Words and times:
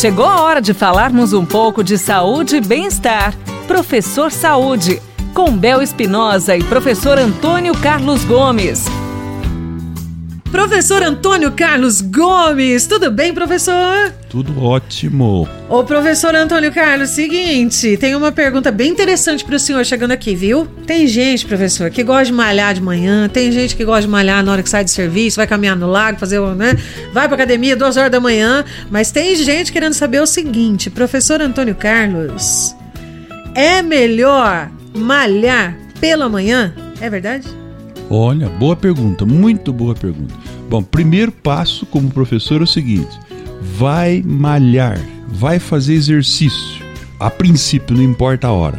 Chegou 0.00 0.24
a 0.24 0.40
hora 0.40 0.62
de 0.62 0.72
falarmos 0.72 1.34
um 1.34 1.44
pouco 1.44 1.84
de 1.84 1.98
saúde 1.98 2.56
e 2.56 2.60
bem-estar. 2.62 3.36
Professor 3.66 4.32
Saúde, 4.32 4.98
com 5.34 5.54
Bel 5.54 5.82
Espinosa 5.82 6.56
e 6.56 6.64
professor 6.64 7.18
Antônio 7.18 7.74
Carlos 7.74 8.24
Gomes. 8.24 8.86
Professor 10.50 11.02
Antônio 11.02 11.52
Carlos 11.52 12.00
Gomes, 12.00 12.86
tudo 12.86 13.10
bem, 13.10 13.34
professor? 13.34 14.14
Tudo 14.30 14.62
ótimo. 14.62 15.48
Ô, 15.68 15.82
professor 15.82 16.32
Antônio 16.36 16.72
Carlos, 16.72 17.10
seguinte, 17.10 17.96
tem 17.96 18.14
uma 18.14 18.30
pergunta 18.30 18.70
bem 18.70 18.88
interessante 18.88 19.44
para 19.44 19.56
o 19.56 19.58
senhor 19.58 19.84
chegando 19.84 20.12
aqui, 20.12 20.36
viu? 20.36 20.68
Tem 20.86 21.04
gente, 21.08 21.44
professor, 21.44 21.90
que 21.90 22.04
gosta 22.04 22.26
de 22.26 22.32
malhar 22.32 22.72
de 22.72 22.80
manhã, 22.80 23.28
tem 23.28 23.50
gente 23.50 23.74
que 23.74 23.84
gosta 23.84 24.02
de 24.02 24.08
malhar 24.08 24.44
na 24.44 24.52
hora 24.52 24.62
que 24.62 24.70
sai 24.70 24.84
de 24.84 24.92
serviço, 24.92 25.38
vai 25.38 25.48
caminhar 25.48 25.74
no 25.74 25.88
lago, 25.88 26.16
fazer, 26.16 26.40
né? 26.54 26.76
Vai 27.12 27.26
pra 27.26 27.34
academia 27.34 27.74
duas 27.74 27.96
horas 27.96 28.12
da 28.12 28.20
manhã, 28.20 28.64
mas 28.88 29.10
tem 29.10 29.34
gente 29.34 29.72
querendo 29.72 29.94
saber 29.94 30.22
o 30.22 30.26
seguinte, 30.26 30.88
professor 30.90 31.42
Antônio 31.42 31.74
Carlos, 31.74 32.72
é 33.52 33.82
melhor 33.82 34.70
malhar 34.96 35.76
pela 36.00 36.28
manhã? 36.28 36.72
É 37.00 37.10
verdade? 37.10 37.48
Olha, 38.08 38.48
boa 38.48 38.76
pergunta, 38.76 39.26
muito 39.26 39.72
boa 39.72 39.94
pergunta. 39.94 40.34
Bom, 40.68 40.84
primeiro 40.84 41.32
passo 41.32 41.84
como 41.84 42.08
professor 42.10 42.60
é 42.60 42.64
o 42.64 42.66
seguinte: 42.66 43.18
vai 43.60 44.22
malhar, 44.24 45.00
vai 45.28 45.58
fazer 45.58 45.94
exercício. 45.94 46.82
A 47.18 47.30
princípio, 47.30 47.96
não 47.96 48.02
importa 48.02 48.46
a 48.48 48.52
hora. 48.52 48.78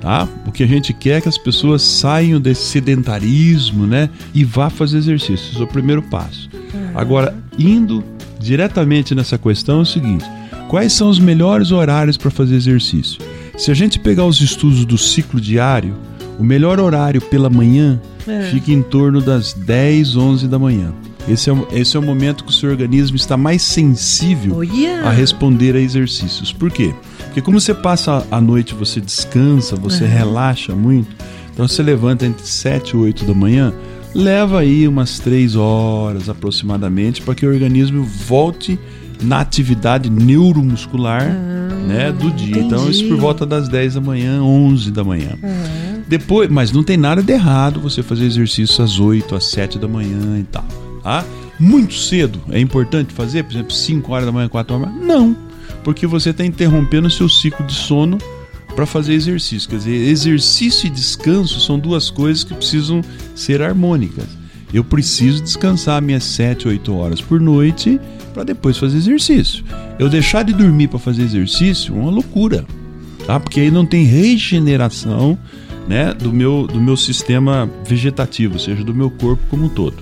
Tá? 0.00 0.28
O 0.46 0.52
que 0.52 0.62
a 0.62 0.66
gente 0.66 0.92
quer 0.92 1.18
é 1.18 1.20
que 1.22 1.28
as 1.30 1.38
pessoas 1.38 1.80
saiam 1.80 2.38
desse 2.38 2.62
sedentarismo, 2.66 3.86
né? 3.86 4.10
E 4.34 4.44
vá 4.44 4.68
fazer 4.68 4.98
exercício. 4.98 5.50
Esse 5.52 5.58
é 5.60 5.64
o 5.64 5.66
primeiro 5.66 6.02
passo. 6.02 6.50
Agora, 6.94 7.34
indo 7.58 8.04
diretamente 8.38 9.14
nessa 9.14 9.38
questão, 9.38 9.78
é 9.78 9.82
o 9.82 9.86
seguinte: 9.86 10.24
quais 10.68 10.92
são 10.92 11.08
os 11.08 11.18
melhores 11.18 11.72
horários 11.72 12.18
para 12.18 12.30
fazer 12.30 12.54
exercício? 12.54 13.18
Se 13.56 13.70
a 13.70 13.74
gente 13.74 13.98
pegar 13.98 14.26
os 14.26 14.40
estudos 14.42 14.84
do 14.84 14.98
ciclo 14.98 15.40
diário, 15.40 15.94
o 16.38 16.44
melhor 16.44 16.78
horário 16.80 17.22
pela 17.22 17.48
manhã 17.48 17.98
É. 18.26 18.42
fica 18.50 18.72
em 18.72 18.82
torno 18.82 19.22
das 19.22 19.54
10, 19.54 20.16
11 20.16 20.48
da 20.48 20.58
manhã. 20.58 20.92
Esse 21.28 21.48
é, 21.48 21.52
o- 21.52 21.66
esse 21.72 21.96
é 21.96 22.00
o 22.00 22.02
momento 22.02 22.44
que 22.44 22.50
o 22.50 22.52
seu 22.54 22.68
organismo 22.70 23.16
está 23.16 23.36
mais 23.36 23.62
sensível 23.62 24.56
Olha! 24.58 25.02
a 25.04 25.10
responder 25.10 25.74
a 25.74 25.80
exercícios. 25.80 26.52
Por 26.52 26.70
quê? 26.70 26.94
Porque 27.24 27.40
como 27.40 27.58
você 27.60 27.72
passa 27.74 28.26
a 28.30 28.40
noite, 28.40 28.74
você 28.74 29.00
descansa, 29.00 29.74
você 29.74 30.04
relaxa 30.06 30.74
muito, 30.74 31.08
então 31.52 31.66
você 31.66 31.82
levanta 31.82 32.26
entre 32.26 32.46
7 32.46 32.90
e 32.90 32.96
8 32.96 33.24
da 33.24 33.32
manhã, 33.34 33.72
leva 34.14 34.60
aí 34.60 34.86
umas 34.86 35.18
3 35.18 35.56
horas 35.56 36.28
aproximadamente 36.28 37.22
para 37.22 37.34
que 37.34 37.46
o 37.46 37.48
organismo 37.52 38.04
volte 38.04 38.78
na 39.22 39.40
atividade 39.40 40.10
neuromuscular 40.10 41.24
né, 41.88 42.12
do 42.12 42.30
dia. 42.30 42.58
Então 42.58 42.88
isso 42.90 43.00
entendi. 43.00 43.08
por 43.14 43.18
volta 43.20 43.46
das 43.46 43.68
10 43.68 43.94
da 43.94 44.00
manhã, 44.00 44.42
11 44.42 44.90
da 44.90 45.02
manhã. 45.02 45.30
Depois, 46.06 46.50
mas 46.50 46.70
não 46.70 46.82
tem 46.82 46.96
nada 46.96 47.22
de 47.22 47.32
errado 47.32 47.80
você 47.80 48.02
fazer 48.02 48.26
exercício 48.26 48.84
às 48.84 49.00
8, 49.00 49.34
às 49.34 49.46
7 49.50 49.78
da 49.78 49.88
manhã 49.88 50.38
e 50.38 50.44
tal. 50.44 50.64
Tá? 51.04 51.24
Muito 51.60 51.94
cedo 51.94 52.40
é 52.50 52.58
importante 52.58 53.14
fazer, 53.14 53.44
por 53.44 53.52
exemplo, 53.52 53.72
5 53.72 54.12
horas 54.12 54.26
da 54.26 54.32
manhã, 54.32 54.48
4 54.48 54.74
horas 54.74 54.88
da 54.88 54.92
manhã? 54.92 55.06
Não, 55.06 55.36
porque 55.84 56.06
você 56.06 56.30
está 56.30 56.44
interrompendo 56.44 57.06
o 57.06 57.10
seu 57.10 57.28
ciclo 57.28 57.64
de 57.64 57.74
sono 57.74 58.18
para 58.74 58.84
fazer 58.84 59.14
exercício. 59.14 59.68
Quer 59.68 59.76
dizer, 59.76 59.94
exercício 59.94 60.88
e 60.88 60.90
descanso 60.90 61.60
são 61.60 61.78
duas 61.78 62.10
coisas 62.10 62.42
que 62.42 62.54
precisam 62.54 63.02
ser 63.36 63.62
harmônicas. 63.62 64.26
Eu 64.72 64.82
preciso 64.82 65.40
descansar 65.40 66.02
minhas 66.02 66.24
7, 66.24 66.66
8 66.66 66.96
horas 66.96 67.20
por 67.20 67.40
noite 67.40 68.00
para 68.32 68.42
depois 68.42 68.76
fazer 68.76 68.96
exercício. 68.96 69.64
Eu 69.96 70.08
deixar 70.08 70.42
de 70.42 70.52
dormir 70.52 70.88
para 70.88 70.98
fazer 70.98 71.22
exercício 71.22 71.94
é 71.94 72.00
uma 72.00 72.10
loucura 72.10 72.66
tá? 73.26 73.40
Porque 73.40 73.60
aí 73.60 73.70
não 73.70 73.84
tem 73.84 74.04
regeneração, 74.04 75.38
né, 75.88 76.14
do 76.14 76.32
meu 76.32 76.66
do 76.66 76.80
meu 76.80 76.96
sistema 76.96 77.70
vegetativo, 77.86 78.54
ou 78.54 78.60
seja, 78.60 78.82
do 78.82 78.94
meu 78.94 79.10
corpo 79.10 79.42
como 79.50 79.66
um 79.66 79.68
todo. 79.68 79.96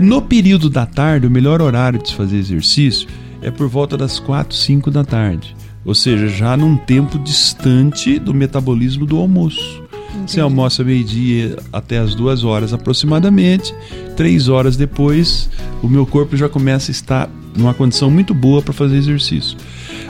No 0.00 0.22
período 0.22 0.68
da 0.68 0.86
tarde, 0.86 1.26
o 1.26 1.30
melhor 1.30 1.60
horário 1.60 2.02
de 2.02 2.08
se 2.08 2.14
fazer 2.14 2.36
exercício 2.36 3.08
é 3.42 3.50
por 3.50 3.68
volta 3.68 3.96
das 3.96 4.18
4, 4.18 4.56
5 4.56 4.90
da 4.90 5.04
tarde. 5.04 5.54
Ou 5.84 5.94
seja, 5.94 6.28
já 6.28 6.56
num 6.56 6.76
tempo 6.76 7.18
distante 7.18 8.18
do 8.18 8.32
metabolismo 8.32 9.04
do 9.04 9.18
almoço. 9.18 9.82
Você 10.26 10.40
almoça 10.40 10.82
meio-dia 10.82 11.56
até 11.72 11.98
as 11.98 12.14
duas 12.14 12.44
horas 12.44 12.72
aproximadamente. 12.72 13.74
Três 14.16 14.48
horas 14.48 14.76
depois, 14.76 15.50
o 15.82 15.88
meu 15.88 16.06
corpo 16.06 16.36
já 16.36 16.48
começa 16.48 16.90
a 16.90 16.92
estar 16.92 17.30
numa 17.56 17.74
condição 17.74 18.10
muito 18.10 18.32
boa 18.32 18.62
para 18.62 18.72
fazer 18.72 18.96
exercício. 18.96 19.56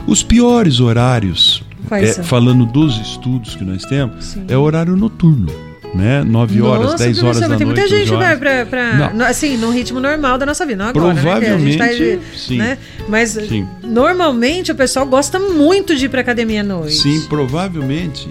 Os 0.07 0.23
piores 0.23 0.79
horários, 0.79 1.65
é, 1.91 2.23
falando 2.23 2.65
dos 2.67 2.97
estudos 3.01 3.57
que 3.57 3.65
nós 3.65 3.83
temos, 3.85 4.25
Sim. 4.25 4.45
é 4.49 4.57
o 4.57 4.61
horário 4.61 4.95
noturno. 4.95 5.51
Né? 5.95 6.25
9 6.25 6.61
horas, 6.61 6.83
Nossa, 6.93 7.05
10 7.05 7.23
horas 7.23 7.41
da 7.41 7.49
noite. 7.49 7.65
muita 7.65 7.83
11 7.83 7.89
gente 7.97 8.11
que 8.11 8.17
vai 8.17 8.27
horas. 8.27 8.39
pra, 8.41 8.67
pra 8.67 9.13
Não. 9.15 9.27
assim, 9.27 9.57
no 9.57 9.71
ritmo 9.71 10.01
normal 10.01 10.37
da 10.37 10.45
nossa 10.45 10.67
vida, 10.67 10.83
não 10.83 10.91
agora, 10.91 11.15
Provavelmente, 11.15 11.79
né? 11.79 11.87
Que 11.89 11.95
a 11.95 11.97
gente 11.97 12.17
tá, 12.17 12.23
sim. 12.37 12.59
né? 12.59 12.79
Mas 13.09 13.31
Sim. 13.31 13.65
normalmente 13.83 14.73
o 14.73 14.75
pessoal 14.75 15.07
gosta 15.07 15.39
muito 15.39 15.95
de 15.95 16.07
ir 16.07 16.09
pra 16.09 16.21
academia 16.21 16.63
à 16.63 16.65
noite. 16.65 16.95
Sim, 16.97 17.21
provavelmente 17.29 18.29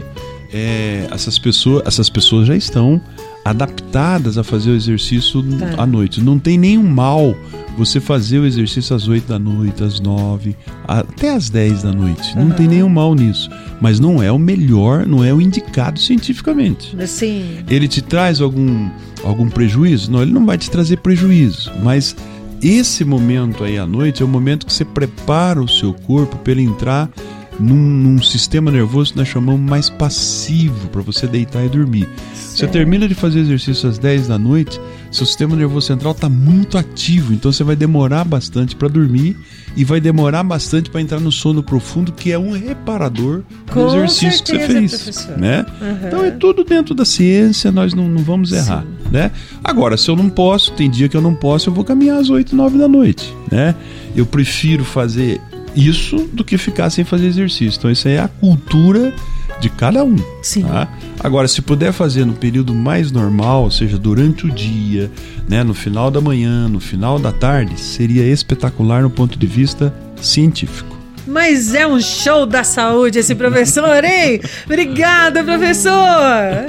é, 0.51 1.07
essas, 1.09 1.39
pessoas, 1.39 1.83
essas 1.85 2.09
pessoas 2.09 2.47
já 2.47 2.55
estão 2.55 3.01
adaptadas 3.45 4.37
a 4.37 4.43
fazer 4.43 4.71
o 4.71 4.75
exercício 4.75 5.41
Tá. 5.43 5.83
à 5.83 5.85
noite. 5.85 6.21
Não 6.21 6.37
tem 6.39 6.57
nenhum 6.57 6.83
mal 6.83 7.35
você 7.77 7.99
fazer 7.99 8.39
o 8.39 8.45
exercício 8.45 8.95
às 8.95 9.07
8 9.07 9.27
da 9.27 9.39
noite, 9.39 9.83
às 9.83 9.99
9, 9.99 10.55
até 10.87 11.33
às 11.33 11.49
10 11.49 11.83
da 11.83 11.91
noite. 11.91 12.35
Não 12.37 12.51
tem 12.51 12.67
nenhum 12.67 12.89
mal 12.89 13.15
nisso. 13.15 13.49
Mas 13.81 13.99
não 13.99 14.21
é 14.21 14.31
o 14.31 14.39
melhor, 14.39 15.05
não 15.05 15.23
é 15.23 15.33
o 15.33 15.41
indicado 15.41 15.99
cientificamente. 15.99 16.95
Assim, 17.01 17.59
Ele 17.69 17.87
te 17.87 18.01
traz 18.01 18.41
algum, 18.41 18.89
algum 19.23 19.49
prejuízo? 19.49 20.11
Não, 20.11 20.21
ele 20.21 20.31
não 20.31 20.45
vai 20.45 20.57
te 20.57 20.69
trazer 20.69 20.97
prejuízo. 20.97 21.71
Mas 21.83 22.15
esse 22.61 23.03
momento 23.03 23.63
aí 23.63 23.77
à 23.77 23.85
noite 23.85 24.21
é 24.21 24.25
o 24.25 24.29
momento 24.29 24.65
que 24.65 24.73
você 24.73 24.85
prepara 24.85 25.61
o 25.61 25.67
seu 25.67 25.93
corpo 25.93 26.37
para 26.37 26.51
ele 26.53 26.61
entrar 26.61 27.09
num, 27.59 27.75
num 27.75 28.21
sistema 28.21 28.71
nervoso 28.71 29.13
que 29.13 29.19
nós 29.19 29.27
chamamos 29.27 29.61
mais 29.61 29.89
passivo, 29.89 30.87
para 30.89 31.01
você 31.01 31.27
deitar 31.27 31.63
e 31.65 31.69
dormir. 31.69 32.07
Você 32.33 32.57
Certo. 32.59 32.71
termina 32.73 33.07
de 33.07 33.15
fazer 33.15 33.39
exercício 33.39 33.89
às 33.89 33.97
10 33.97 34.27
da 34.27 34.37
noite, 34.37 34.79
seu 35.11 35.25
sistema 35.25 35.55
nervoso 35.55 35.87
central 35.87 36.11
está 36.13 36.29
muito 36.29 36.77
ativo, 36.77 37.33
então 37.33 37.51
você 37.51 37.63
vai 37.63 37.75
demorar 37.75 38.23
bastante 38.23 38.75
para 38.75 38.87
dormir 38.87 39.35
e 39.75 39.83
vai 39.83 39.99
demorar 39.99 40.43
bastante 40.43 40.89
para 40.89 41.01
entrar 41.01 41.19
no 41.19 41.31
sono 41.31 41.63
profundo, 41.63 42.11
que 42.11 42.31
é 42.31 42.37
um 42.37 42.51
reparador 42.51 43.41
do 43.67 43.71
Com 43.73 43.87
exercício 43.87 44.43
que 44.43 44.51
você 44.51 44.57
certeza, 44.59 44.79
fez. 44.79 44.91
professor. 45.03 45.37
Né? 45.37 45.65
Aham. 45.81 45.99
Então 46.07 46.25
é 46.25 46.31
tudo 46.31 46.63
dentro 46.63 46.93
da 46.93 47.05
ciência, 47.05 47.71
nós 47.71 47.93
não, 47.93 48.07
não 48.07 48.23
vamos 48.23 48.51
errar, 48.51 48.85
né? 49.11 49.31
Agora, 49.63 49.97
se 49.97 50.09
eu 50.09 50.15
não 50.15 50.29
posso, 50.29 50.71
tem 50.73 50.89
dia 50.89 51.09
que 51.09 51.17
eu 51.17 51.21
não 51.21 51.33
posso, 51.35 51.69
eu 51.69 51.73
vou 51.73 51.83
caminhar 51.83 52.19
às 52.19 52.29
8, 52.29 52.55
9 52.55 52.77
da 52.77 52.87
noite, 52.87 53.33
né? 53.51 53.73
Eu 54.15 54.25
prefiro 54.27 54.83
fazer 54.85 55.41
isso 55.75 56.29
do 56.31 56.43
que 56.43 56.57
ficar 56.57 56.89
sem 56.89 57.03
fazer 57.03 57.27
exercício. 57.27 57.77
Então 57.77 57.91
isso 57.91 58.07
aí 58.07 58.15
é 58.15 58.19
a 58.19 58.27
cultura 58.27 59.13
de 59.59 59.69
cada 59.69 60.03
um. 60.03 60.15
Sim. 60.41 60.63
Tá? 60.63 60.87
Agora, 61.19 61.47
se 61.47 61.61
puder 61.61 61.93
fazer 61.93 62.25
no 62.25 62.33
período 62.33 62.73
mais 62.73 63.11
normal, 63.11 63.63
ou 63.63 63.71
seja, 63.71 63.97
durante 63.97 64.45
o 64.45 64.51
dia, 64.51 65.09
né, 65.47 65.63
no 65.63 65.73
final 65.73 66.11
da 66.11 66.19
manhã, 66.19 66.67
no 66.67 66.79
final 66.79 67.17
da 67.17 67.31
tarde, 67.31 67.79
seria 67.79 68.23
espetacular 68.25 69.01
no 69.01 69.09
ponto 69.09 69.37
de 69.37 69.47
vista 69.47 69.93
científico. 70.21 70.93
Mas 71.25 71.73
é 71.73 71.87
um 71.87 72.01
show 72.01 72.45
da 72.45 72.63
saúde 72.63 73.19
esse 73.19 73.33
professor, 73.33 74.03
hein? 74.03 74.41
Obrigada, 74.65 75.43
professor! 75.43 76.67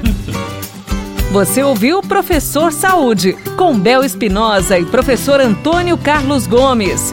Você 1.33 1.65
ouviu 1.65 2.01
Professor 2.01 2.73
Saúde, 2.73 3.37
com 3.57 3.77
Bel 3.77 4.05
Espinosa 4.05 4.79
e 4.79 4.85
professor 4.85 5.41
Antônio 5.41 5.99
Carlos 5.99 6.47
Gomes. 6.47 7.13